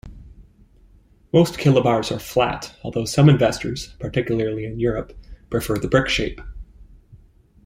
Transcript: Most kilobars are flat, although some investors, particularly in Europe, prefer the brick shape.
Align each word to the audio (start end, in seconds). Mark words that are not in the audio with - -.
Most 1.31 1.57
kilobars 1.59 2.11
are 2.11 2.17
flat, 2.17 2.73
although 2.81 3.05
some 3.05 3.29
investors, 3.29 3.93
particularly 3.99 4.65
in 4.65 4.79
Europe, 4.79 5.13
prefer 5.51 5.75
the 5.77 5.87
brick 5.87 6.09
shape. 6.09 6.41